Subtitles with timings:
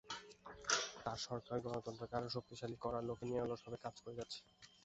[1.05, 4.39] তাঁর সরকার গণতন্ত্রকে আরও শক্তিশালী করার লক্ষ্যে নিরলসভাবে কাজ করে যাচ্ছে।